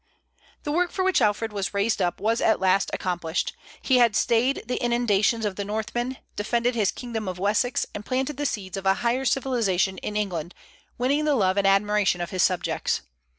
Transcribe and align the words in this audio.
The 0.63 0.71
work 0.71 0.89
for 0.89 1.03
which 1.03 1.21
Alfred 1.21 1.53
was 1.53 1.75
raised 1.75 2.01
up 2.01 2.19
was 2.19 2.41
at 2.41 2.59
last 2.59 2.89
accomplished. 2.91 3.53
He 3.83 3.97
had 3.97 4.15
stayed 4.15 4.63
the 4.65 4.83
inundations 4.83 5.45
of 5.45 5.57
the 5.57 5.63
Northmen, 5.63 6.17
defended 6.35 6.73
his 6.73 6.91
kingdom 6.91 7.27
of 7.27 7.37
Wessex, 7.37 7.85
and 7.93 8.03
planted 8.03 8.37
the 8.37 8.47
seeds 8.47 8.77
of 8.77 8.87
a 8.87 8.95
higher 9.05 9.25
civilization 9.25 9.99
in 9.99 10.17
England, 10.17 10.55
winning 10.97 11.25
the 11.25 11.35
love 11.35 11.55
and 11.55 11.67
admiration 11.67 12.19
of 12.19 12.31
his 12.31 12.41
subjects. 12.41 13.01